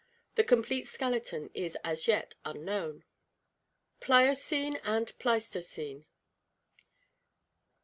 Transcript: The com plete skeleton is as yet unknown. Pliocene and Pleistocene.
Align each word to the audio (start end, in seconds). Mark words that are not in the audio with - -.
The 0.33 0.43
com 0.43 0.63
plete 0.63 0.87
skeleton 0.87 1.51
is 1.53 1.77
as 1.83 2.07
yet 2.07 2.33
unknown. 2.43 3.03
Pliocene 3.99 4.77
and 4.83 5.13
Pleistocene. 5.19 6.07